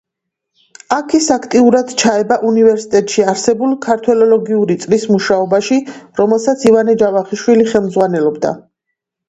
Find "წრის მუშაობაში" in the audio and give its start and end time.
4.87-5.81